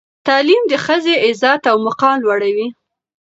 تعلیم 0.27 0.63
د 0.71 0.73
ښځې 0.85 1.13
عزت 1.25 1.61
او 1.71 1.77
مقام 1.87 2.15
لوړوي. 2.25 2.67